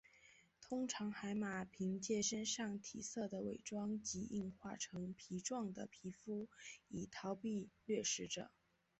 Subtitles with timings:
[0.59, 6.47] 通常海马凭借身上体色的伪装及硬化成皮状的皮肤
[6.87, 8.49] 以逃避掠食者。